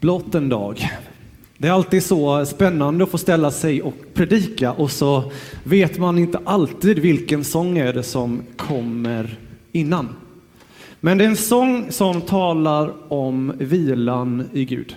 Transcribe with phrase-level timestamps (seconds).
[0.00, 0.90] Blott en dag.
[1.56, 5.32] Det är alltid så spännande att få ställa sig och predika och så
[5.64, 9.38] vet man inte alltid vilken sång är det som kommer
[9.72, 10.08] innan.
[11.00, 14.96] Men det är en sång som talar om vilan i Gud.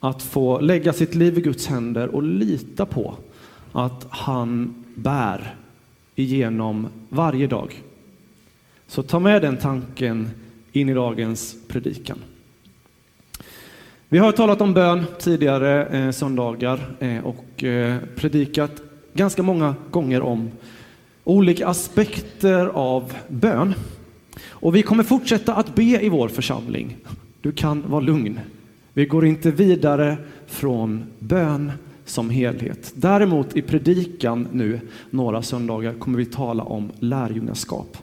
[0.00, 3.14] Att få lägga sitt liv i Guds händer och lita på
[3.72, 5.54] att han bär
[6.14, 7.82] igenom varje dag.
[8.86, 10.30] Så ta med den tanken
[10.72, 12.18] in i dagens predikan.
[14.12, 18.82] Vi har talat om bön tidigare eh, söndagar eh, och eh, predikat
[19.14, 20.50] ganska många gånger om
[21.24, 23.74] olika aspekter av bön.
[24.48, 26.96] Och vi kommer fortsätta att be i vår församling.
[27.40, 28.40] Du kan vara lugn.
[28.92, 31.72] Vi går inte vidare från bön
[32.04, 32.92] som helhet.
[32.94, 37.96] Däremot i predikan nu några söndagar kommer vi tala om lärjungaskap.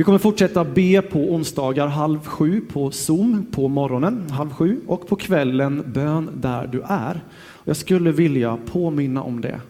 [0.00, 5.08] Vi kommer fortsätta be på onsdagar halv sju på Zoom på morgonen halv sju och
[5.08, 7.20] på kvällen bön där du är.
[7.64, 9.60] Jag skulle vilja påminna om det.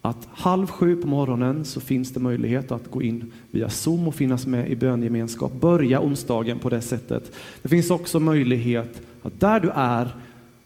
[0.00, 4.14] Att halv sju på morgonen så finns det möjlighet att gå in via Zoom och
[4.14, 5.52] finnas med i böngemenskap.
[5.60, 7.32] Börja onsdagen på det sättet.
[7.62, 10.08] Det finns också möjlighet att där du är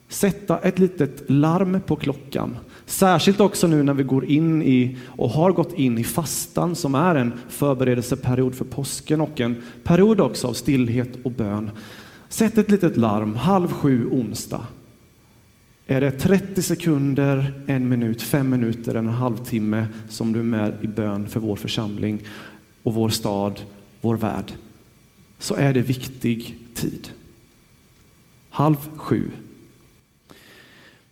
[0.08, 2.56] sätta ett litet larm på klockan.
[2.86, 6.94] Särskilt också nu när vi går in i och har gått in i fastan som
[6.94, 11.70] är en förberedelseperiod för påsken och en period också av stillhet och bön.
[12.28, 14.66] Sätt ett litet larm halv sju onsdag.
[15.86, 20.86] Är det 30 sekunder, en minut, fem minuter, en halvtimme som du är med i
[20.86, 22.22] bön för vår församling
[22.82, 23.60] och vår stad,
[24.00, 24.52] vår värld,
[25.38, 27.08] så är det viktig tid.
[28.50, 29.30] Halv sju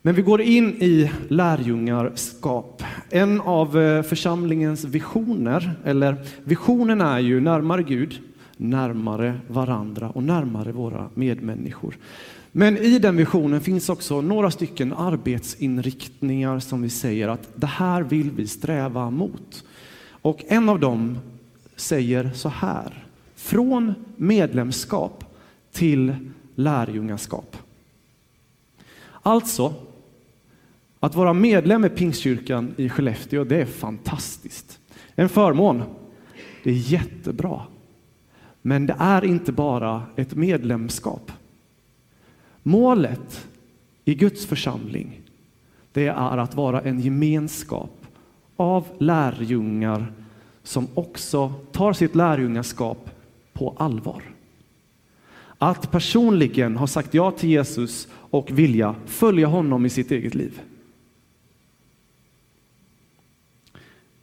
[0.02, 2.82] men vi går in i lärjungarskap.
[3.10, 8.18] En av eh, församlingens visioner, eller visionen är ju närmare Gud,
[8.56, 11.96] närmare varandra och närmare våra medmänniskor.
[12.52, 18.02] Men i den visionen finns också några stycken arbetsinriktningar som vi säger att det här
[18.02, 19.64] vill vi sträva mot.
[20.22, 21.18] Och en av dem
[21.76, 23.04] säger så här,
[23.34, 25.24] från medlemskap
[25.72, 26.14] till
[26.54, 27.56] lärjungaskap.
[29.22, 29.74] Alltså,
[31.02, 34.78] att vara medlem i Pingstkyrkan i Skellefteå, det är fantastiskt.
[35.14, 35.82] En förmån.
[36.62, 37.62] Det är jättebra.
[38.62, 41.32] Men det är inte bara ett medlemskap.
[42.62, 43.48] Målet
[44.04, 45.20] i Guds församling,
[45.92, 48.06] det är att vara en gemenskap
[48.56, 50.12] av lärjungar
[50.62, 53.10] som också tar sitt lärjungaskap
[53.52, 54.22] på allvar.
[55.58, 60.60] Att personligen ha sagt ja till Jesus och vilja följa honom i sitt eget liv.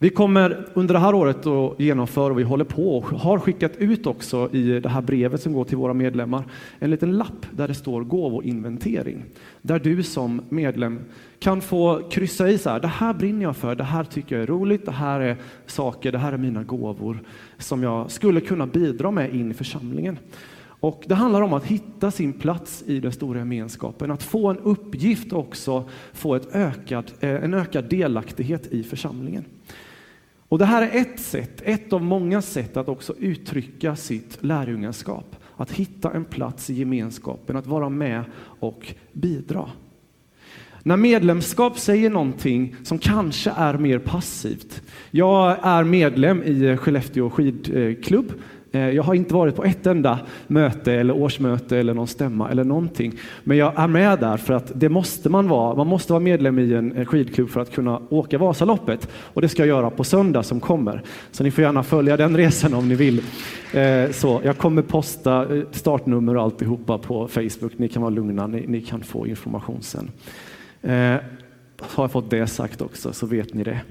[0.01, 3.75] Vi kommer under det här året att genomföra och vi håller på och har skickat
[3.77, 6.43] ut också i det här brevet som går till våra medlemmar
[6.79, 9.25] en liten lapp där det står gåvoinventering.
[9.61, 10.99] Där du som medlem
[11.39, 14.43] kan få kryssa i så här, det här brinner jag för, det här tycker jag
[14.43, 17.19] är roligt, det här är saker, det här är mina gåvor
[17.57, 20.19] som jag skulle kunna bidra med in i församlingen.
[20.61, 24.57] Och det handlar om att hitta sin plats i den stora gemenskapen, att få en
[24.57, 29.45] uppgift och också få ett ökad, eh, en ökad delaktighet i församlingen.
[30.49, 35.35] Och det här är ett sätt, ett av många sätt att också uttrycka sitt lärjungaskap.
[35.55, 38.23] Att hitta en plats i gemenskapen, att vara med
[38.59, 39.69] och bidra.
[40.83, 44.81] När medlemskap säger någonting som kanske är mer passivt.
[45.11, 48.33] Jag är medlem i Skellefteå skidklubb
[48.71, 52.63] Eh, jag har inte varit på ett enda möte eller årsmöte eller någon stämma eller
[52.63, 53.13] någonting.
[53.43, 55.75] Men jag är med där för att det måste man vara.
[55.75, 59.09] Man måste vara medlem i en skidklubb för att kunna åka Vasaloppet.
[59.13, 61.01] Och det ska jag göra på söndag som kommer.
[61.31, 63.21] Så ni får gärna följa den resan om ni vill.
[63.73, 67.77] Eh, så jag kommer posta eh, startnummer och alltihopa på Facebook.
[67.77, 70.11] Ni kan vara lugna, ni, ni kan få information sen.
[71.81, 73.81] Har jag fått det sagt också så vet ni det.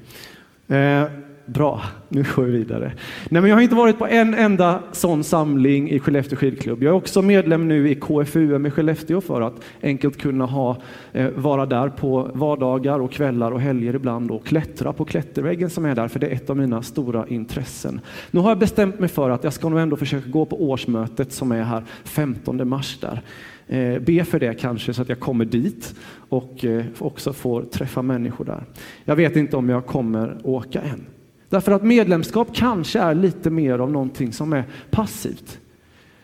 [1.49, 2.93] Bra, nu går vi vidare.
[3.29, 6.83] Nej, men jag har inte varit på en enda sån samling i Skellefteå skidklubb.
[6.83, 10.77] Jag är också medlem nu i KFUM i Skellefteå för att enkelt kunna ha,
[11.13, 15.85] eh, vara där på vardagar och kvällar och helger ibland och klättra på klätterväggen som
[15.85, 18.01] är där, för det är ett av mina stora intressen.
[18.31, 21.33] Nu har jag bestämt mig för att jag ska nog ändå försöka gå på årsmötet
[21.33, 23.23] som är här 15 mars där.
[23.67, 25.95] Eh, be för det kanske så att jag kommer dit
[26.29, 28.65] och eh, också får träffa människor där.
[29.05, 31.07] Jag vet inte om jag kommer åka än.
[31.49, 35.59] Därför att medlemskap kanske är lite mer av någonting som är passivt.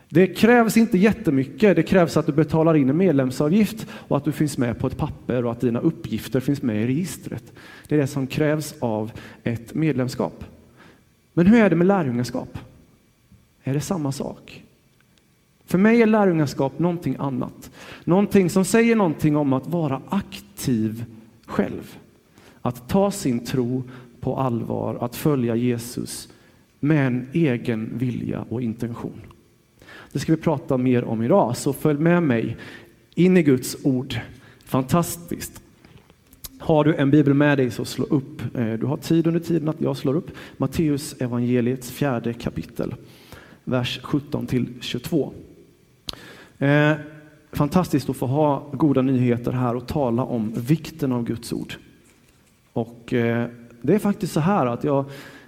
[0.08, 1.76] Det krävs inte jättemycket.
[1.76, 4.96] Det krävs att du betalar in en medlemsavgift och att du finns med på ett
[4.96, 7.52] papper och att dina uppgifter finns med i registret.
[7.88, 9.12] Det är det som krävs av
[9.42, 10.44] ett medlemskap.
[11.32, 12.58] Men hur är det med lärjungaskap?
[13.62, 14.64] Är det samma sak?
[15.66, 17.70] För mig är lärjungaskap någonting annat.
[18.04, 21.04] Någonting som säger någonting om att vara aktiv
[21.46, 21.98] själv.
[22.62, 23.82] Att ta sin tro
[24.24, 26.28] på allvar, att följa Jesus
[26.80, 29.20] med en egen vilja och intention.
[30.12, 32.56] Det ska vi prata mer om idag, så följ med mig
[33.14, 34.14] in i Guds ord.
[34.64, 35.62] Fantastiskt.
[36.58, 38.56] Har du en bibel med dig så slå upp.
[38.56, 42.94] Eh, du har tid under tiden att jag slår upp Matteus evangeliets fjärde kapitel,
[43.64, 45.32] vers 17 till 22.
[46.58, 46.92] Eh,
[47.52, 51.74] fantastiskt att få ha goda nyheter här och tala om vikten av Guds ord.
[52.72, 53.48] Och eh,
[53.86, 55.04] det är faktiskt så här att jag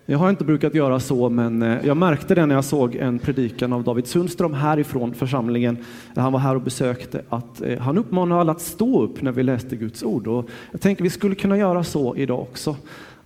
[0.08, 3.18] jag har inte brukat göra så, men eh, jag märkte det när jag såg en
[3.18, 5.78] predikan av David Sundström härifrån församlingen,
[6.14, 9.32] när han var här och besökte, att eh, han uppmanade alla att stå upp när
[9.32, 10.26] vi läste Guds ord.
[10.26, 12.76] Och jag tänker vi skulle kunna göra så idag också.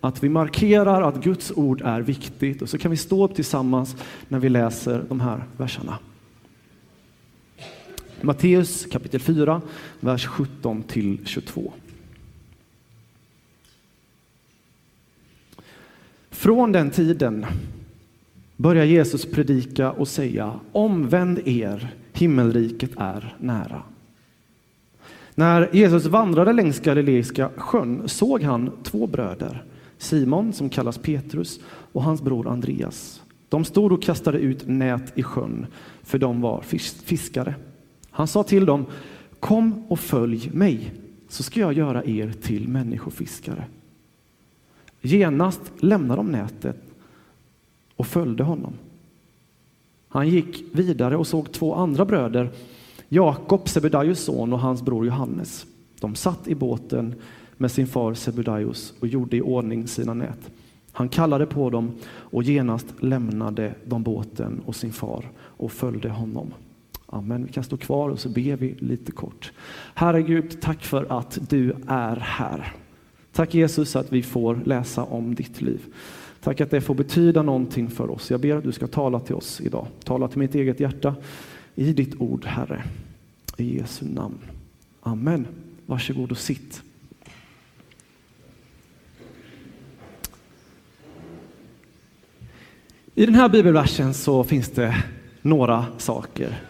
[0.01, 3.97] Att vi markerar att Guds ord är viktigt och så kan vi stå upp tillsammans
[4.29, 5.99] när vi läser de här verserna.
[8.21, 9.61] Matteus kapitel 4,
[10.01, 11.73] vers 17 till 22.
[16.41, 17.47] Från den tiden
[18.57, 23.83] börjar Jesus predika och säga omvänd er, himmelriket är nära.
[25.35, 29.65] När Jesus vandrade längs Galileiska sjön såg han två bröder,
[29.99, 31.61] Simon som kallas Petrus
[31.93, 33.23] och hans bror Andreas.
[33.49, 35.67] De stod och kastade ut nät i sjön,
[36.03, 36.63] för de var
[37.05, 37.55] fiskare.
[38.11, 38.87] Han sa till dem,
[39.41, 40.93] kom och följ mig,
[41.29, 43.65] så ska jag göra er till människofiskare.
[45.01, 46.77] Genast lämnade de nätet
[47.97, 48.73] och följde honom.
[50.09, 52.51] Han gick vidare och såg två andra bröder,
[53.09, 55.67] Jakob, Sebedaios son och hans bror Johannes.
[56.01, 57.15] De satt i båten
[57.57, 60.51] med sin far Sebedaios och gjorde i ordning sina nät.
[60.93, 66.55] Han kallade på dem och genast lämnade de båten och sin far och följde honom.
[67.07, 67.45] Amen.
[67.45, 69.53] Vi kan stå kvar och så ber vi lite kort.
[69.95, 72.75] Herre Gud, tack för att du är här.
[73.33, 75.81] Tack Jesus att vi får läsa om ditt liv.
[76.41, 78.31] Tack att det får betyda någonting för oss.
[78.31, 79.87] Jag ber att du ska tala till oss idag.
[80.05, 81.15] Tala till mitt eget hjärta
[81.75, 82.85] i ditt ord, Herre.
[83.57, 84.39] I Jesu namn.
[85.01, 85.47] Amen.
[85.87, 86.83] Varsågod och sitt.
[93.15, 95.05] I den här bibelversen så finns det
[95.43, 96.61] några saker.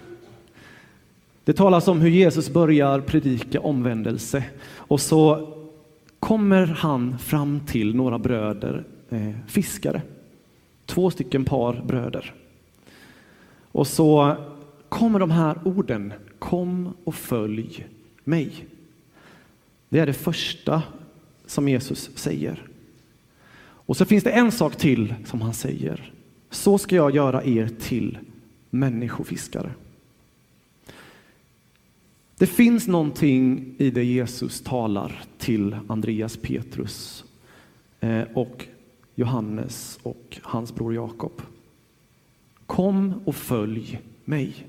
[1.44, 4.44] Det talas om hur Jesus börjar predika omvändelse
[4.76, 5.54] och så
[6.30, 10.02] kommer han fram till några bröder, eh, fiskare.
[10.86, 12.34] Två stycken par bröder.
[13.72, 14.36] Och så
[14.88, 17.86] kommer de här orden, kom och följ
[18.24, 18.66] mig.
[19.88, 20.82] Det är det första
[21.46, 22.66] som Jesus säger.
[23.62, 26.12] Och så finns det en sak till som han säger.
[26.50, 28.18] Så ska jag göra er till
[28.70, 29.70] människofiskare.
[32.40, 37.24] Det finns någonting i det Jesus talar till Andreas Petrus
[38.00, 38.66] eh, och
[39.14, 41.42] Johannes och hans bror Jakob.
[42.66, 44.66] Kom och följ mig.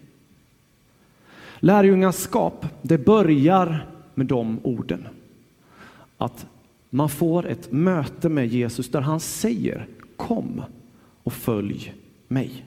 [1.60, 5.08] Lärjungaskap, det börjar med de orden.
[6.18, 6.48] Att
[6.90, 10.62] man får ett möte med Jesus där han säger kom
[11.24, 11.94] och följ
[12.28, 12.66] mig.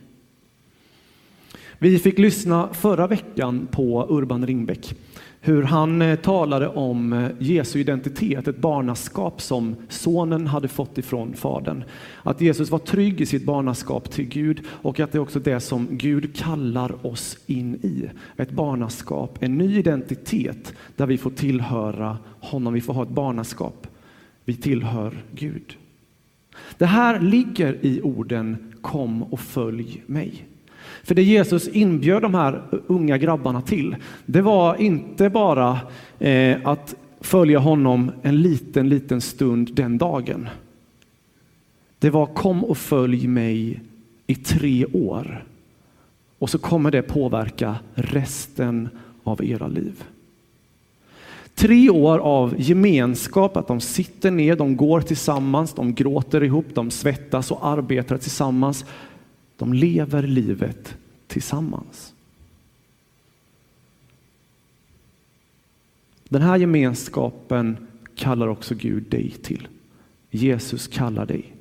[1.84, 4.94] Vi fick lyssna förra veckan på Urban Ringbäck,
[5.40, 11.34] hur han eh, talade om eh, Jesu identitet, ett barnaskap som sonen hade fått ifrån
[11.34, 11.84] fadern.
[12.22, 15.60] Att Jesus var trygg i sitt barnaskap till Gud och att det är också det
[15.60, 18.10] som Gud kallar oss in i.
[18.36, 23.86] Ett barnaskap, en ny identitet där vi får tillhöra honom, vi får ha ett barnaskap.
[24.44, 25.76] Vi tillhör Gud.
[26.78, 30.46] Det här ligger i orden kom och följ mig.
[31.04, 33.96] För det Jesus inbjöd de här unga grabbarna till,
[34.26, 35.78] det var inte bara
[36.18, 40.48] eh, att följa honom en liten, liten stund den dagen.
[41.98, 43.80] Det var kom och följ mig
[44.26, 45.44] i tre år.
[46.38, 48.88] Och så kommer det påverka resten
[49.24, 50.04] av era liv.
[51.54, 56.90] Tre år av gemenskap, att de sitter ner, de går tillsammans, de gråter ihop, de
[56.90, 58.84] svettas och arbetar tillsammans.
[59.56, 60.96] De lever livet
[61.26, 62.14] tillsammans.
[66.28, 67.76] Den här gemenskapen
[68.14, 69.68] kallar också Gud dig till.
[70.30, 71.52] Jesus kallar dig.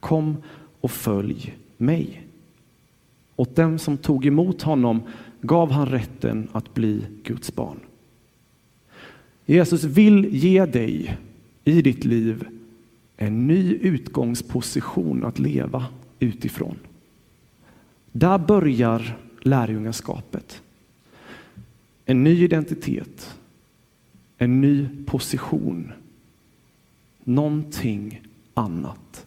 [0.00, 0.36] Kom
[0.80, 2.26] och följ mig.
[3.36, 5.02] Åt dem som tog emot honom
[5.40, 7.80] gav han rätten att bli Guds barn.
[9.46, 11.18] Jesus vill ge dig
[11.64, 12.48] i ditt liv
[13.16, 15.86] en ny utgångsposition att leva
[16.18, 16.76] utifrån.
[18.18, 20.62] Där börjar lärjungaskapet.
[22.04, 23.36] en ny identitet,
[24.38, 25.92] en ny position,
[27.24, 28.22] någonting
[28.54, 29.26] annat.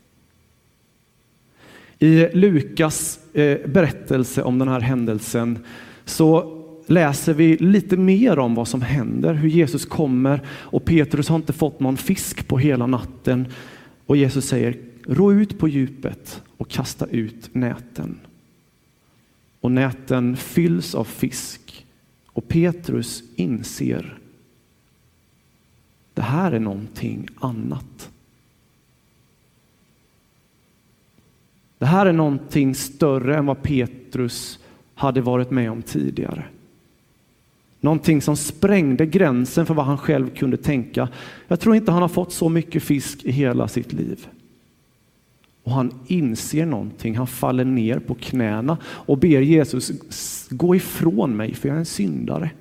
[2.00, 5.60] I Lukas eh, berättelse om den här händelsen
[6.06, 11.36] så läser vi lite mer om vad som händer, hur Jesus kommer och Petrus har
[11.36, 13.48] inte fått någon fisk på hela natten
[14.06, 18.20] och Jesus säger ro ut på djupet och kasta ut näten.
[19.62, 21.86] Och näten fylls av fisk
[22.26, 24.20] och Petrus inser
[26.20, 28.10] det här är någonting annat.
[31.78, 34.60] Det här är någonting större än vad Petrus
[34.96, 36.44] hade varit med om tidigare.
[37.80, 41.10] Någonting som sprängde gränsen för vad han själv kunde tänka.
[41.48, 44.28] Jag tror inte han har fått så mycket fisk i hela sitt liv.
[45.70, 49.92] Och han inser någonting, han faller ner på knäna och ber Jesus
[50.50, 52.52] gå ifrån mig för jag är en syndare.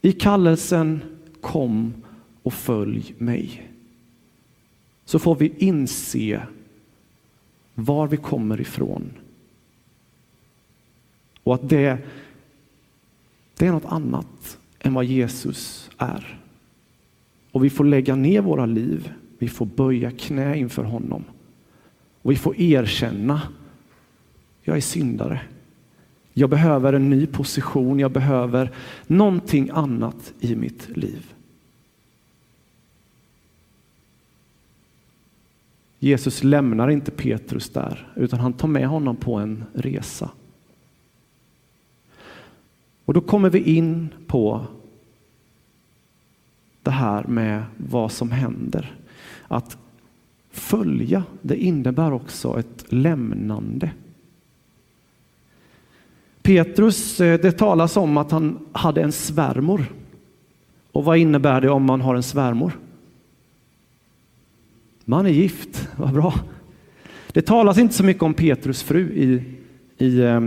[0.00, 1.00] I kallelsen
[1.40, 1.94] kom
[2.42, 3.70] och följ mig.
[5.04, 6.46] Så får vi inse
[7.74, 9.12] var vi kommer ifrån.
[11.42, 11.98] Och att det,
[13.56, 16.40] det är något annat än vad Jesus är.
[17.52, 21.24] Och vi får lägga ner våra liv, vi får böja knä inför honom.
[22.22, 23.42] Och vi får erkänna,
[24.62, 25.40] jag är syndare.
[26.32, 28.70] Jag behöver en ny position, jag behöver
[29.06, 31.34] någonting annat i mitt liv.
[35.98, 40.30] Jesus lämnar inte Petrus där, utan han tar med honom på en resa.
[43.04, 44.66] Och då kommer vi in på
[46.82, 48.94] det här med vad som händer.
[49.48, 49.78] Att
[50.50, 53.90] följa, det innebär också ett lämnande.
[56.42, 59.84] Petrus, eh, det talas om att han hade en svärmor.
[60.92, 62.72] Och vad innebär det om man har en svärmor?
[65.04, 66.34] Man är gift, vad bra.
[67.32, 69.42] Det talas inte så mycket om Petrus fru i,
[69.98, 70.42] i eh,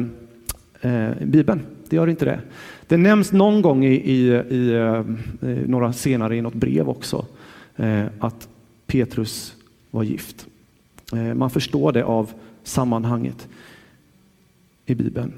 [0.81, 1.61] eh Bibeln.
[1.89, 2.39] Det gör inte det.
[2.93, 5.03] Det nämns någon gång i, i, i eh,
[5.67, 7.25] några senare i något brev också
[7.75, 8.47] eh, att
[8.88, 9.55] Petrus
[9.91, 10.47] var gift.
[11.13, 12.31] Eh, man förstår det av
[12.63, 13.47] sammanhanget
[14.85, 15.33] i Bibeln.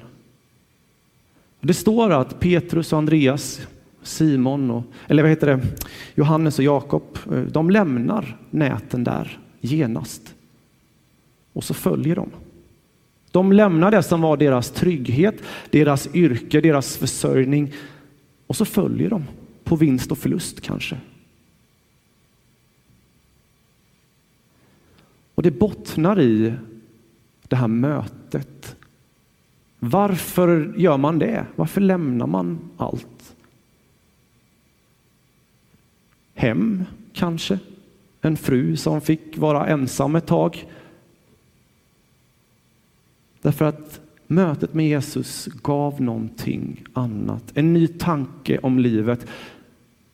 [1.60, 3.66] Det står att Petrus och Andreas,
[4.02, 5.60] Simon och, eller vad heter det,
[6.14, 10.34] Johannes och Jakob, eh, de lämnar näten där genast.
[11.52, 12.30] Och så följer de.
[13.36, 17.72] De lämnar det som var deras trygghet, deras yrke, deras försörjning
[18.46, 19.24] och så följer de
[19.64, 21.00] på vinst och förlust kanske.
[25.34, 26.54] Och det bottnar i
[27.48, 28.76] det här mötet.
[29.78, 31.46] Varför gör man det?
[31.56, 33.36] Varför lämnar man allt?
[36.34, 37.58] Hem kanske?
[38.20, 40.66] En fru som fick vara ensam ett tag?
[43.46, 49.26] Därför att mötet med Jesus gav någonting annat, en ny tanke om livet,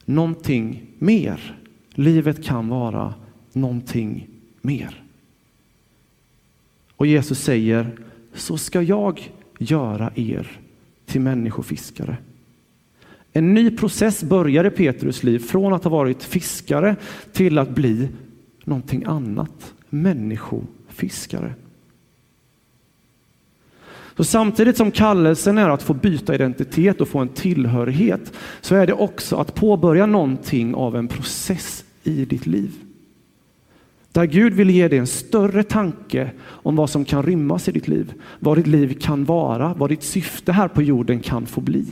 [0.05, 1.59] någonting mer.
[1.91, 3.15] Livet kan vara
[3.53, 4.29] någonting
[4.61, 5.03] mer.
[6.97, 7.91] Och Jesus säger,
[8.35, 10.61] så ska jag göra er
[11.07, 12.17] till människofiskare.
[13.33, 16.97] En ny process börjar i Petrus liv från att ha varit fiskare
[17.33, 18.09] till att bli
[18.65, 21.55] någonting annat, människofiskare.
[24.17, 28.87] Så samtidigt som kallelsen är att få byta identitet och få en tillhörighet så är
[28.87, 32.73] det också att påbörja någonting av en process i ditt liv.
[34.13, 37.89] Där Gud vill ge dig en större tanke om vad som kan rymmas i ditt
[37.89, 41.87] liv, vad ditt liv kan vara, vad ditt syfte här på jorden kan få bli.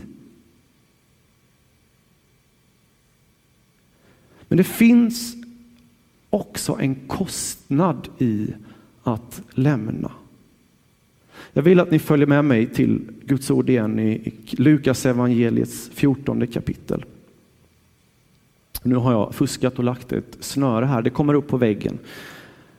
[4.49, 5.35] Men det finns
[6.31, 8.49] också en kostnad i
[9.03, 10.11] att lämna.
[11.52, 16.47] Jag vill att ni följer med mig till Guds ord igen i Lukas evangeliets 14
[16.47, 17.04] kapitel.
[18.83, 21.99] Nu har jag fuskat och lagt ett snöre här, det kommer upp på väggen.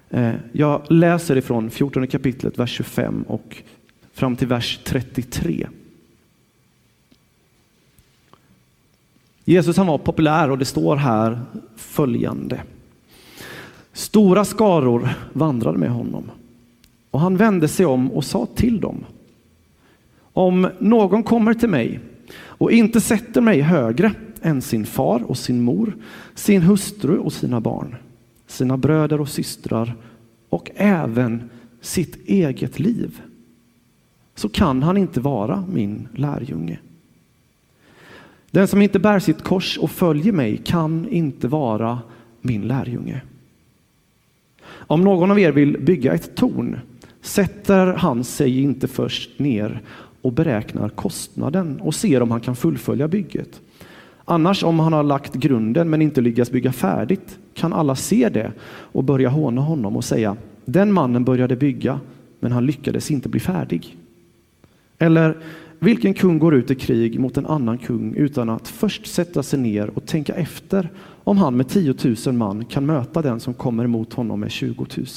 [0.10, 3.58] Eh, jag läser ifrån 14 kapitlet, vers 25 och
[4.14, 5.68] fram till vers 33.
[9.46, 11.40] Jesus han var populär och det står här
[11.76, 12.62] följande.
[13.94, 16.32] Stora skaror vandrade med honom
[17.12, 19.06] och han vände sig om och sa till dem.
[20.34, 22.00] Om någon kommer till mig
[22.34, 25.98] och inte sätter mig högre än sin far och sin mor,
[26.36, 27.96] sin hustru och sina barn,
[28.48, 29.96] sina bröder och systrar
[30.50, 31.50] och även
[31.82, 33.22] sitt eget liv,
[34.36, 36.80] så kan han inte vara min lärjunge.
[38.52, 42.00] Den som inte bär sitt kors och följer mig kan inte vara
[42.42, 43.22] min lärjunge.
[44.64, 46.80] Om någon av er vill bygga ett torn
[47.22, 49.82] sätter han sig inte först ner
[50.22, 53.62] och beräknar kostnaden och ser om han kan fullfölja bygget.
[54.26, 58.52] Annars om han har lagt grunden men inte lyckats bygga färdigt kan alla se det
[58.68, 62.00] och börja håna honom och säga den mannen började bygga
[62.40, 63.98] men han lyckades inte bli färdig.
[64.98, 65.38] Eller
[65.80, 69.60] vilken kung går ut i krig mot en annan kung utan att först sätta sig
[69.60, 70.90] ner och tänka efter
[71.24, 74.86] om han med 10 000 man kan möta den som kommer emot honom med 20
[74.98, 75.08] 000?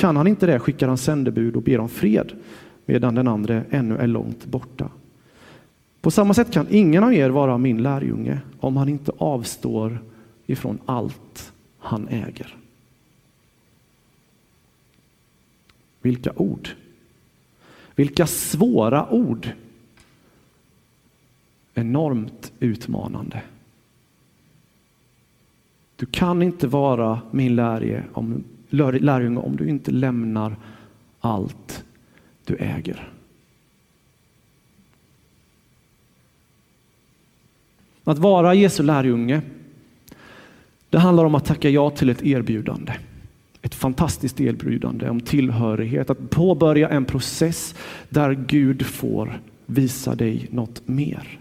[0.00, 2.32] Kan han inte det skickar han sändebud och ber om fred
[2.86, 4.90] medan den andra ännu är långt borta.
[6.00, 9.98] På samma sätt kan ingen av er vara min lärjunge om han inte avstår
[10.46, 12.56] ifrån allt han äger.
[16.02, 16.68] Vilka ord!
[17.94, 19.48] Vilka svåra ord!
[21.74, 23.42] Enormt utmanande.
[25.96, 30.56] Du kan inte vara min lärjunge om, lärjunge om du inte lämnar
[31.20, 31.84] allt
[32.44, 33.08] du äger.
[38.04, 39.42] Att vara Jesu lärjunge,
[40.90, 42.92] det handlar om att tacka ja till ett erbjudande.
[43.62, 47.74] Ett fantastiskt erbjudande om tillhörighet, att påbörja en process
[48.08, 51.38] där Gud får visa dig något mer.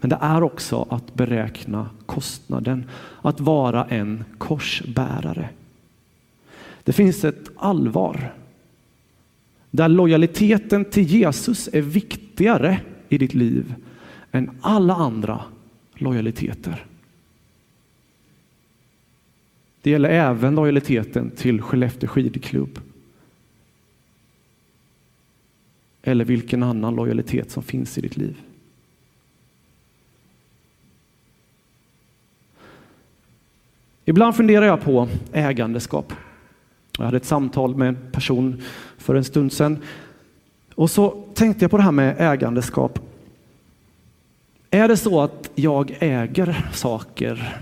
[0.00, 2.84] Men det är också att beräkna kostnaden,
[3.22, 5.48] att vara en korsbärare.
[6.84, 8.34] Det finns ett allvar
[9.70, 13.74] där lojaliteten till Jesus är viktigare i ditt liv
[14.32, 15.44] än alla andra
[15.94, 16.86] lojaliteter.
[19.82, 22.80] Det gäller även lojaliteten till Skellefteå skidklubb.
[26.02, 28.40] Eller vilken annan lojalitet som finns i ditt liv.
[34.04, 36.12] Ibland funderar jag på ägandeskap.
[37.00, 38.62] Jag hade ett samtal med en person
[38.98, 39.78] för en stund sedan
[40.74, 42.98] och så tänkte jag på det här med ägandeskap.
[44.70, 47.58] Är det så att jag äger saker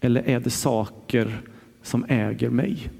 [0.00, 1.40] eller är det saker
[1.82, 2.90] som äger mig?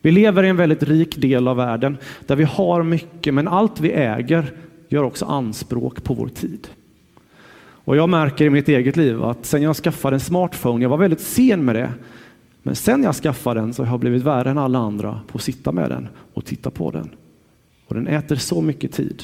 [0.00, 3.80] Vi lever i en väldigt rik del av världen där vi har mycket, men allt
[3.80, 4.52] vi äger
[4.88, 6.68] gör också anspråk på vår tid.
[7.84, 10.96] Och jag märker i mitt eget liv att sen jag skaffade en smartphone, jag var
[10.96, 11.92] väldigt sen med det,
[12.62, 15.44] men sen jag skaffade den så har jag blivit värre än alla andra på att
[15.44, 17.10] sitta med den och titta på den.
[17.86, 19.22] Och den äter så mycket tid.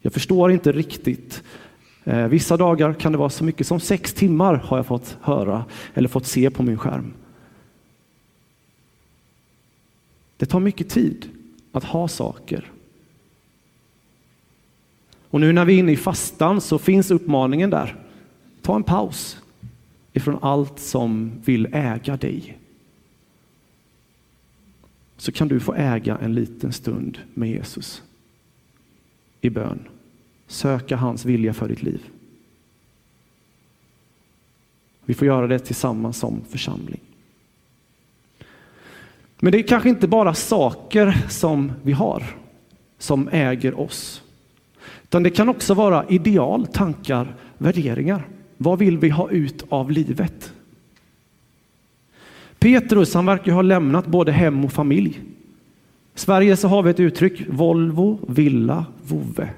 [0.00, 1.42] Jag förstår inte riktigt.
[2.04, 5.64] Eh, vissa dagar kan det vara så mycket som sex timmar har jag fått höra
[5.94, 7.12] eller fått se på min skärm.
[10.36, 11.28] Det tar mycket tid
[11.72, 12.70] att ha saker.
[15.30, 17.96] Och nu när vi är inne i fastan så finns uppmaningen där.
[18.62, 19.38] Ta en paus
[20.16, 22.58] ifrån allt som vill äga dig.
[25.16, 28.02] Så kan du få äga en liten stund med Jesus
[29.40, 29.88] i bön.
[30.46, 32.02] Söka hans vilja för ditt liv.
[35.04, 37.00] Vi får göra det tillsammans som församling.
[39.40, 42.24] Men det är kanske inte bara saker som vi har
[42.98, 44.22] som äger oss.
[45.02, 48.28] Utan det kan också vara ideal, tankar, värderingar.
[48.56, 50.52] Vad vill vi ha ut av livet?
[52.58, 55.20] Petrus han verkar ha lämnat både hem och familj.
[56.14, 59.50] I Sverige så har vi ett uttryck, Volvo, villa, vovve.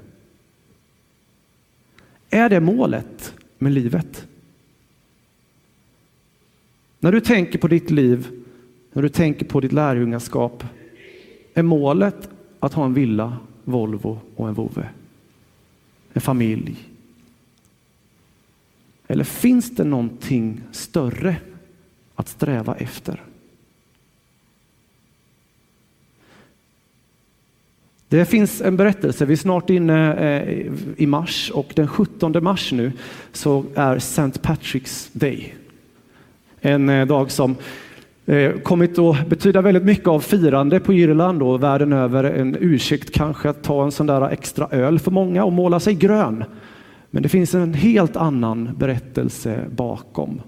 [2.30, 4.26] Är det målet med livet?
[7.00, 8.28] När du tänker på ditt liv,
[8.92, 10.64] när du tänker på ditt lärjungaskap,
[11.54, 12.30] är målet
[12.60, 14.88] att ha en villa, Volvo och en vovve?
[16.12, 16.76] En familj,
[19.08, 21.36] eller finns det någonting större
[22.14, 23.22] att sträva efter?
[28.08, 30.66] Det finns en berättelse, vi är snart inne eh,
[30.96, 32.92] i mars och den 17 mars nu
[33.32, 34.22] så är St.
[34.22, 35.54] Patrick's Day.
[36.60, 37.56] En eh, dag som
[38.26, 42.24] eh, kommit att betyda väldigt mycket av firande på Irland och världen över.
[42.24, 45.94] En ursäkt kanske att ta en sån där extra öl för många och måla sig
[45.94, 46.44] grön.
[47.10, 50.40] Men det finns en helt annan berättelse bakom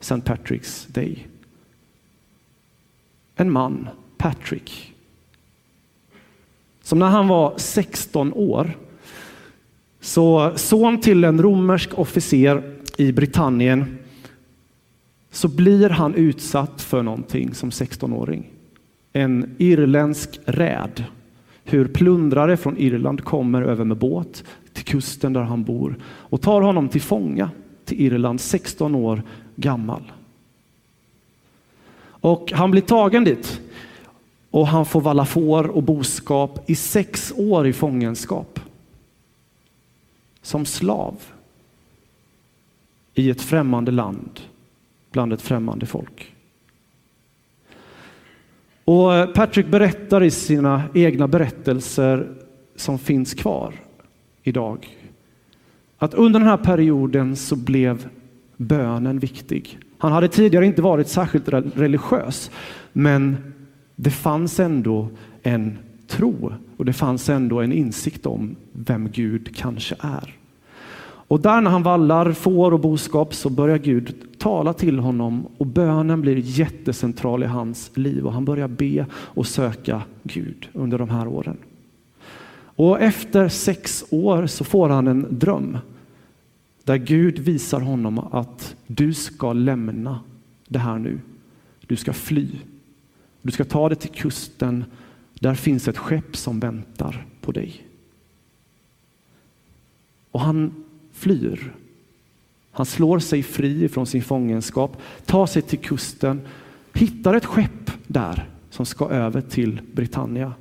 [0.00, 0.14] St.
[0.14, 1.26] Patrick's Day.
[3.36, 4.94] En man, Patrick,
[6.82, 8.76] som när han var 16 år
[10.00, 13.98] så son till en romersk officer i Britannien
[15.30, 18.50] så blir han utsatt för någonting som 16-åring.
[19.12, 21.04] en irländsk räd.
[21.70, 26.60] Hur plundrare från Irland kommer över med båt till kusten där han bor och tar
[26.60, 27.50] honom till fånga
[27.84, 29.22] till Irland, 16 år
[29.56, 30.12] gammal.
[32.00, 33.60] Och han blir tagen dit
[34.50, 38.60] och han får valla får och boskap i sex år i fångenskap.
[40.42, 41.16] Som slav
[43.14, 44.40] i ett främmande land
[45.10, 46.34] bland ett främmande folk.
[48.88, 52.26] Och Patrick berättar i sina egna berättelser
[52.76, 53.74] som finns kvar
[54.42, 54.86] idag
[55.98, 58.08] att under den här perioden så blev
[58.56, 59.78] bönen viktig.
[59.98, 62.50] Han hade tidigare inte varit särskilt religiös,
[62.92, 63.36] men
[63.96, 65.08] det fanns ändå
[65.42, 70.34] en tro och det fanns ändå en insikt om vem Gud kanske är.
[71.28, 75.66] Och där när han vallar får och boskap så börjar Gud tala till honom och
[75.66, 81.10] bönen blir jättecentral i hans liv och han börjar be och söka Gud under de
[81.10, 81.56] här åren.
[82.78, 85.78] Och efter sex år så får han en dröm
[86.84, 90.20] där Gud visar honom att du ska lämna
[90.68, 91.20] det här nu.
[91.86, 92.48] Du ska fly.
[93.42, 94.84] Du ska ta dig till kusten.
[95.34, 97.86] Där finns ett skepp som väntar på dig.
[100.30, 101.74] Och han flyr.
[102.78, 106.40] Han slår sig fri från sin fångenskap, tar sig till kusten,
[106.94, 110.52] hittar ett skepp där som ska över till Britannia.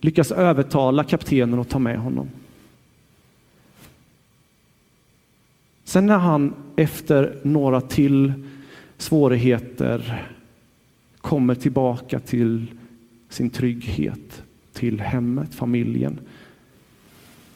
[0.00, 2.28] Lyckas övertala kaptenen att ta med honom.
[5.84, 8.32] Sen när han efter några till
[8.98, 10.28] svårigheter
[11.20, 12.66] kommer tillbaka till
[13.28, 16.20] sin trygghet, till hemmet, familjen,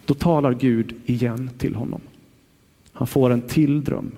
[0.05, 2.01] då talar Gud igen till honom.
[2.99, 4.11] Han får en till dröm.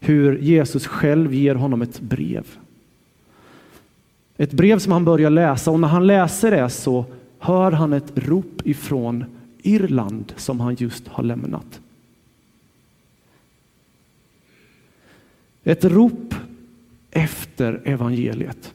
[0.00, 2.46] Hur Jesus själv ger honom ett brev.
[4.36, 7.04] Ett brev som han börjar läsa och när han läser det så
[7.38, 9.24] hör han ett rop ifrån
[9.62, 11.80] Irland som han just har lämnat.
[15.64, 16.34] Ett rop
[17.10, 18.74] efter evangeliet.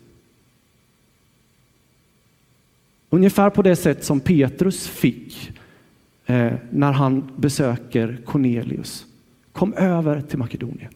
[3.10, 5.59] Ungefär på det sätt som Petrus fick
[6.29, 9.05] eh, när han besöker Cornelius.
[9.51, 10.91] Kom över till Makedonien.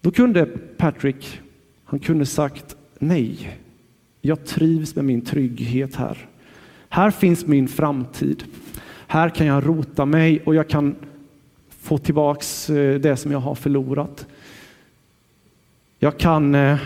[0.00, 0.46] Då kunde
[0.76, 1.40] Patrick,
[1.84, 3.58] han kunde sagt nej.
[4.20, 6.28] Jag trivs med min trygghet här.
[6.88, 8.44] Här finns min framtid.
[9.06, 10.94] Här kan jag rota mig och jag kan
[11.68, 14.26] få tillbaks eh, det som jag har förlorat.
[15.98, 16.78] Jag kan eh,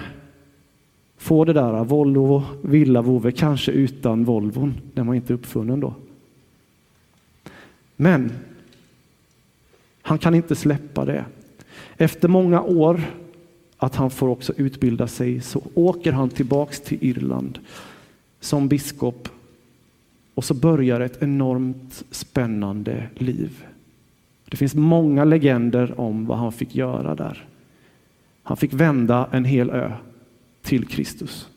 [1.27, 5.95] få det där Volvo Villa vovve, kanske utan Volvon, den var inte uppfunnen då.
[7.97, 8.33] Men
[10.03, 11.25] han kan inte släppa det.
[11.97, 13.03] Efter många år
[13.77, 17.59] att han får också utbilda sig så åker han tillbaks till Irland
[18.41, 19.29] som biskop
[20.35, 23.65] och så börjar ett enormt spännande liv.
[24.45, 27.45] Det finns många legender om vad han fick göra där.
[28.43, 29.93] Han fick vända en hel ö
[30.67, 31.49] till Kristus.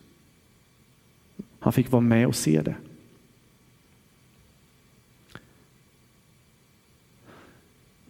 [1.58, 2.74] Han fick vara med och se det.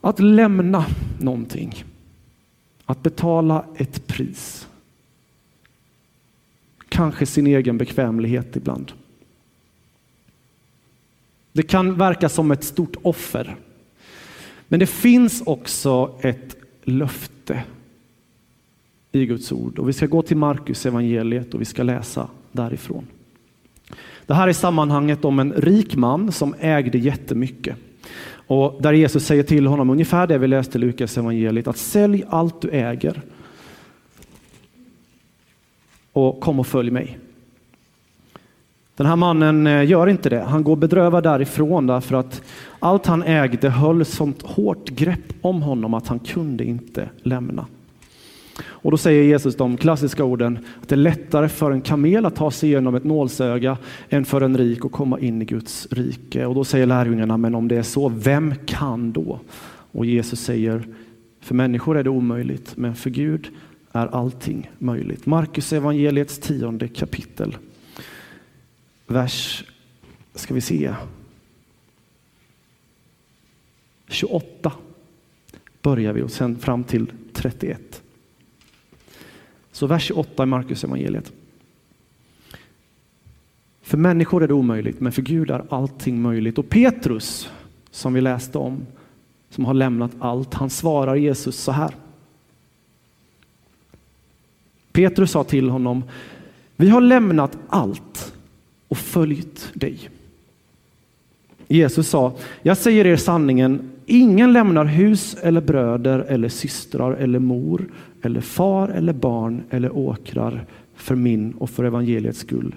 [0.00, 0.86] Att lämna
[1.20, 1.84] någonting,
[2.84, 4.68] att betala ett pris.
[6.88, 8.92] Kanske sin egen bekvämlighet ibland.
[11.52, 13.56] Det kan verka som ett stort offer.
[14.68, 17.64] Men det finns också ett löfte
[19.12, 19.78] i Guds ord.
[19.78, 23.06] Och vi ska gå till Markus evangeliet och vi ska läsa därifrån.
[24.26, 27.76] Det här är sammanhanget om en rik man som ägde jättemycket.
[28.46, 32.24] Och där Jesus säger till honom ungefär det vi läste i Lukas evangeliet att sälj
[32.28, 33.22] allt du äger
[36.12, 37.18] och kom och följ mig.
[38.96, 40.40] Den här mannen eh, gör inte det.
[40.40, 42.42] Han går bedrövad därifrån därför att
[42.78, 47.66] allt han ägde höll sånt hårt grepp om honom att han kunde inte lämna.
[48.62, 52.36] Och då säger Jesus de klassiska orden att det är lättare för en kamel att
[52.36, 56.46] ta sig igenom ett nålsöga än för en rik att komma in i Guds rike.
[56.46, 59.40] Och då säger lärjungarna, men om det är så, vem kan då?
[59.92, 60.88] Och Jesus säger,
[61.40, 63.48] för människor är det omöjligt, men för Gud
[63.92, 65.26] är allting möjligt.
[65.26, 67.56] Markus evangeliets tionde kapitel
[69.06, 69.64] vers,
[70.34, 70.94] ska vi se,
[74.08, 74.72] 28
[75.82, 78.02] börjar vi och sen fram till 31.
[79.80, 81.32] Så vers 28 i Markus evangeliet.
[83.82, 86.58] För människor är det omöjligt, men för Gud är allting möjligt.
[86.58, 87.50] Och Petrus,
[87.90, 88.86] som vi läste om,
[89.50, 90.54] som har lämnat allt.
[90.54, 91.94] Han svarar Jesus så här.
[94.92, 96.04] Petrus sa till honom,
[96.76, 98.32] vi har lämnat allt
[98.88, 100.10] och följt dig.
[101.68, 107.86] Jesus sa, jag säger er sanningen, ingen lämnar hus eller bröder eller systrar eller mor
[108.22, 112.74] eller far eller barn eller åkrar för min och för evangeliets skull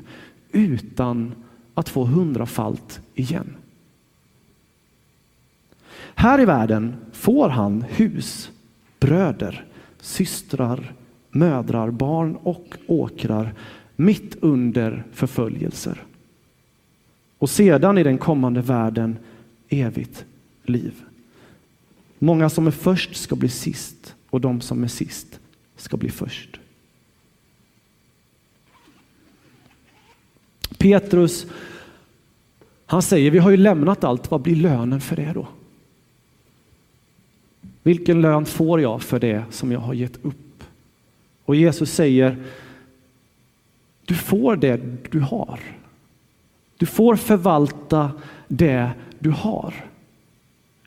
[0.51, 1.31] utan
[1.73, 3.55] att få hundrafalt igen.
[6.15, 8.51] Här i världen får han hus,
[8.99, 9.65] bröder,
[9.99, 10.93] systrar,
[11.31, 13.53] mödrar, barn och åkrar
[13.95, 16.03] mitt under förföljelser.
[17.37, 19.17] Och sedan i den kommande världen
[19.69, 20.25] evigt
[20.63, 20.93] liv.
[22.23, 25.39] Många som är först ska bli sist och de som är sist
[25.75, 26.59] ska bli först.
[30.77, 31.45] Petrus,
[32.85, 35.47] han säger, vi har ju lämnat allt, vad blir lönen för det då?
[37.83, 40.63] Vilken lön får jag för det som jag har gett upp?
[41.45, 42.43] Och Jesus säger,
[44.05, 44.81] du får det
[45.11, 45.59] du har.
[46.77, 48.11] Du får förvalta
[48.47, 49.92] det du har.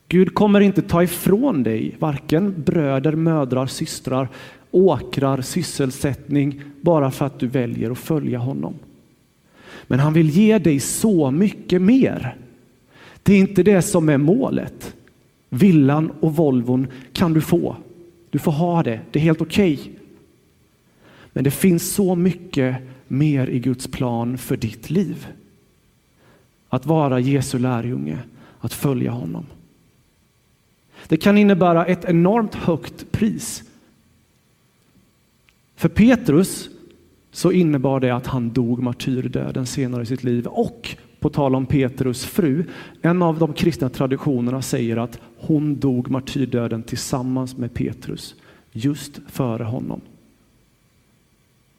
[0.08, 4.28] Gud kommer inte ta ifrån dig varken bröder, mödrar, systrar,
[4.70, 8.74] åkrar, sysselsättning bara för att du väljer att följa honom.
[9.86, 12.36] Men han vill ge dig så mycket mer.
[13.22, 14.94] Det är inte det som är målet.
[15.48, 17.76] Villan och Volvon kan du få.
[18.30, 19.74] Du får ha det, det är helt okej.
[19.74, 19.92] Okay.
[21.32, 22.76] Men det finns så mycket
[23.08, 25.26] mer i Guds plan för ditt liv.
[26.68, 28.18] Att vara Jesu lärjunge,
[28.60, 29.46] att följa honom.
[31.08, 33.62] Det kan innebära ett enormt högt pris.
[35.76, 36.68] För Petrus
[37.30, 40.46] så innebar det att han dog martyrdöden senare i sitt liv.
[40.46, 42.64] Och på tal om Petrus fru,
[43.02, 48.34] en av de kristna traditionerna säger att hon dog martyrdöden tillsammans med Petrus,
[48.72, 50.00] just före honom.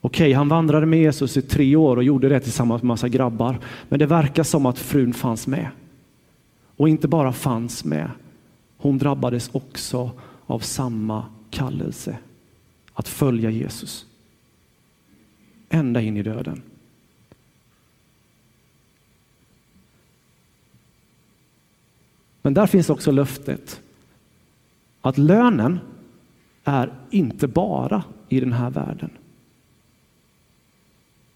[0.00, 3.58] Okej, han vandrade med Jesus i tre år och gjorde det tillsammans med massa grabbar.
[3.88, 5.68] Men det verkar som att frun fanns med.
[6.76, 8.10] Och inte bara fanns med,
[8.78, 10.10] hon drabbades också
[10.46, 12.18] av samma kallelse,
[12.92, 14.06] att följa Jesus.
[15.68, 16.62] Ända in i döden.
[22.42, 23.80] Men där finns också löftet
[25.00, 25.78] att lönen
[26.64, 29.10] är inte bara i den här världen.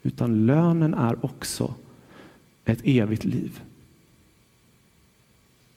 [0.02, 1.74] Utan lönen är också
[2.64, 3.61] ett evigt liv.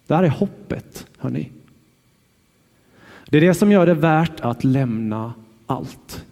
[0.08, 1.52] Det här är hoppet, hörni.
[3.30, 5.34] Det är det som gör det värt att lämna
[5.66, 6.26] allt.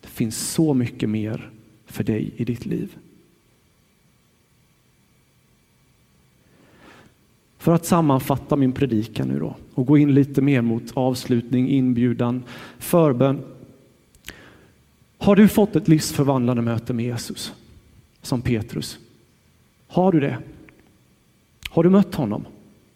[0.00, 1.50] Det finns så mycket mer
[1.86, 2.96] för dig i ditt liv.
[7.58, 12.42] För att sammanfatta min predikan nu då och gå in lite mer mot avslutning, inbjudan,
[12.78, 13.40] förbön.
[15.18, 17.52] Har du fått ett livsförvandlande möte med Jesus
[18.22, 18.98] som Petrus?
[19.86, 20.38] Har du det?
[21.72, 22.46] Har du mött honom?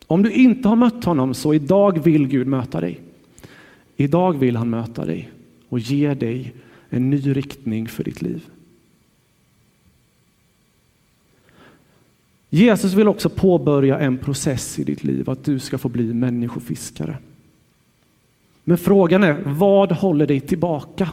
[0.07, 3.01] Om du inte har mött honom så idag vill Gud möta dig.
[3.97, 5.31] Idag vill han möta dig
[5.69, 6.53] och ge dig
[6.89, 8.45] en ny riktning för ditt liv.
[12.51, 17.19] Jesus vill också påbörja en process i ditt liv, att du ska få bli människofiskare.
[18.65, 21.11] Men frågan är, vad håller dig tillbaka?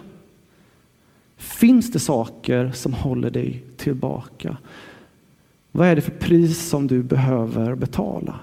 [1.37, 4.57] Finns det saker som håller dig tillbaka?
[5.75, 8.39] Vad är det för pris som du behöver betala?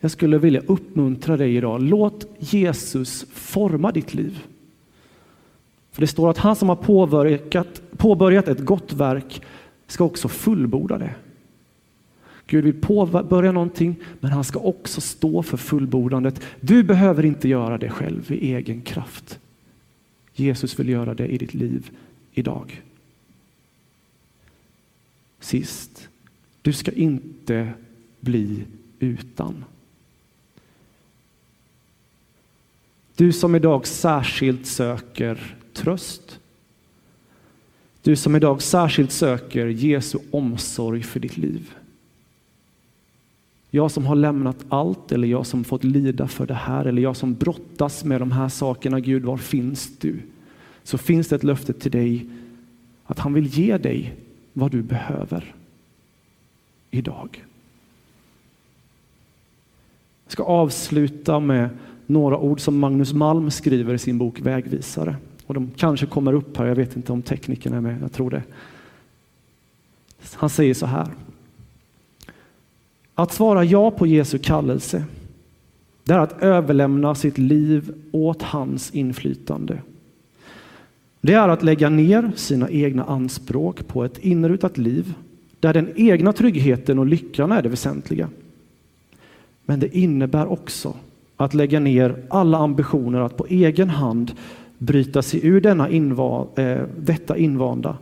[0.00, 1.82] Jag skulle vilja uppmuntra dig idag.
[1.82, 4.38] Låt Jesus forma ditt liv.
[5.90, 9.42] För Det står att han som har påbörjat, påbörjat ett gott verk
[9.86, 11.14] ska också fullborda det.
[12.46, 16.40] Gud vill påbörja någonting, men han ska också stå för fullbordandet.
[16.60, 19.38] Du behöver inte göra det själv i egen kraft.
[20.34, 21.90] Jesus vill göra det i ditt liv
[22.32, 22.82] idag.
[25.40, 26.08] Sist,
[26.62, 27.72] du ska inte
[28.20, 28.64] bli
[28.98, 29.64] utan.
[33.16, 36.38] Du som idag särskilt söker tröst.
[38.02, 41.74] Du som idag särskilt söker Jesu omsorg för ditt liv.
[43.70, 47.16] Jag som har lämnat allt eller jag som fått lida för det här eller jag
[47.16, 49.00] som brottas med de här sakerna.
[49.00, 50.20] Gud, var finns du?
[50.82, 52.26] Så finns det ett löfte till dig
[53.04, 54.14] att han vill ge dig
[54.58, 55.54] vad du behöver
[56.90, 57.44] idag.
[60.24, 61.68] Jag ska avsluta med
[62.06, 65.16] några ord som Magnus Malm skriver i sin bok Vägvisare.
[65.46, 68.30] Och de kanske kommer upp här, jag vet inte om teknikerna är med, jag tror
[68.30, 68.42] det.
[70.32, 71.08] Han säger så här.
[73.14, 75.04] Att svara ja på Jesu kallelse,
[76.04, 79.82] det är att överlämna sitt liv åt hans inflytande.
[81.20, 85.14] Det är att lägga ner sina egna anspråk på ett inrutat liv
[85.60, 88.28] där den egna tryggheten och lyckan är det väsentliga.
[89.64, 90.94] Men det innebär också
[91.36, 94.32] att lägga ner alla ambitioner att på egen hand
[94.78, 97.98] bryta sig ur denna inva, eh, detta invanda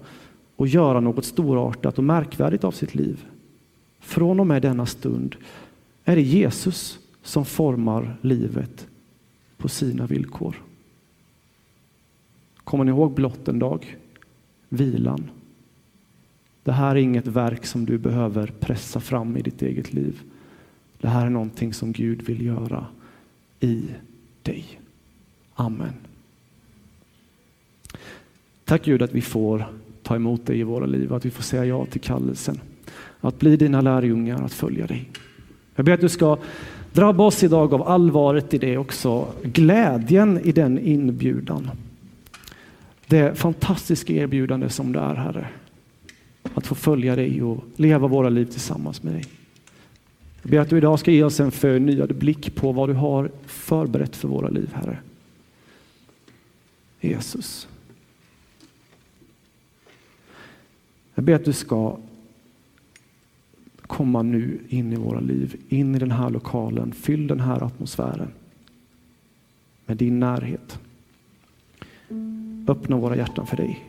[0.57, 3.24] och göra något storartat och märkvärdigt av sitt liv.
[4.00, 5.37] Från och med denna stund
[6.05, 8.87] är det Jesus som formar livet
[9.57, 10.62] på sina villkor.
[12.66, 13.96] Kommer ni ihåg blott en dag?
[14.68, 15.31] Vilan.
[16.62, 20.20] Det här är inget verk som du behöver pressa fram i ditt eget liv.
[21.00, 22.87] Det här är någonting som Gud vill göra
[23.61, 23.83] i
[24.42, 24.64] dig.
[25.55, 25.92] Amen.
[28.64, 29.66] Tack Gud att vi får
[30.02, 32.61] ta emot dig i våra liv, att vi får säga ja till kallelsen.
[33.20, 35.11] Att bli dina lärjungar, att följa dig.
[35.74, 36.38] Jag ber att du ska
[36.92, 41.70] drabba oss idag av allvaret i det också, glädjen i den inbjudan.
[43.07, 45.49] Det fantastiska erbjudande som det är Herre.
[46.55, 49.25] Att få följa dig och leva våra liv tillsammans med dig.
[50.42, 53.31] Jag ber att du idag ska ge oss en förnyad blick på vad du har
[53.47, 54.99] förberett för våra liv, Herre.
[57.01, 57.69] Jesus.
[61.14, 61.99] Jag ber att du ska
[63.83, 68.29] komma nu in i våra liv, in i den här lokalen, fyll den här atmosfären
[69.87, 70.79] med din närhet.
[72.66, 73.85] Öppna våra hjärtan för dig,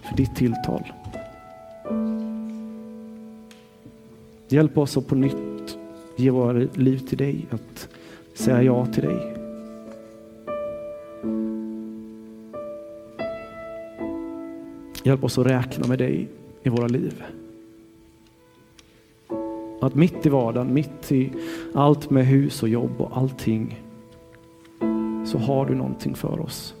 [0.00, 0.92] för ditt tilltal.
[4.48, 5.78] Hjälp oss att på nytt
[6.16, 7.88] ge våra liv till dig, att
[8.34, 9.34] säga ja till dig.
[15.02, 16.28] Hjälp oss att räkna med dig
[16.62, 17.24] i våra liv.
[19.80, 21.32] Att mitt i vardagen, mitt i
[21.74, 23.82] allt med hus och jobb och allting,
[25.26, 26.74] så har du någonting för oss.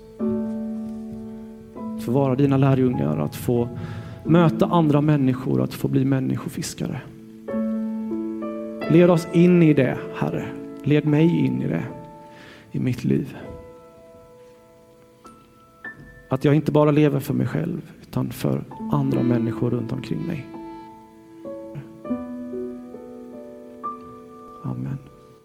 [2.08, 3.68] Få vara dina lärjungar, att få
[4.24, 7.00] möta andra människor, att få bli människofiskare.
[8.90, 10.46] Led oss in i det, Herre.
[10.84, 11.82] Led mig in i det,
[12.72, 13.36] i mitt liv.
[16.28, 20.57] Att jag inte bara lever för mig själv, utan för andra människor runt omkring mig.